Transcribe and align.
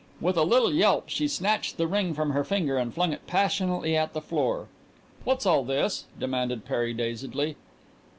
With 0.19 0.35
a 0.35 0.41
little 0.41 0.73
yelp 0.73 1.09
she 1.09 1.27
snatched 1.27 1.77
the 1.77 1.85
ring 1.85 2.15
from 2.15 2.31
her 2.31 2.43
finger 2.43 2.75
and 2.75 2.91
flung 2.91 3.13
it 3.13 3.27
passionately 3.27 3.95
at 3.95 4.13
the 4.13 4.19
floor. 4.21 4.67
"What's 5.25 5.45
all 5.45 5.63
this?" 5.63 6.05
demanded 6.19 6.65
Perry 6.65 6.91
dazedly. 6.91 7.55